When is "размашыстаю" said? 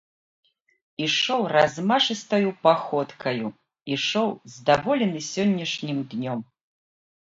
1.57-2.49